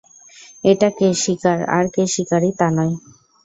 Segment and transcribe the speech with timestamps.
[0.63, 2.93] এটা কে শিকার আর কে শিকারি তা নয়।